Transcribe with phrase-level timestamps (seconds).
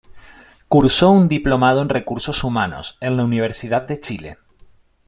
[0.67, 4.37] Cursó un diplomado en recursos humanos, en la Universidad de Chile.